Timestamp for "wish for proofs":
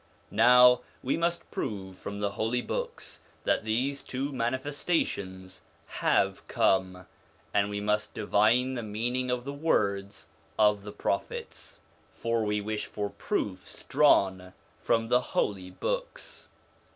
12.59-13.83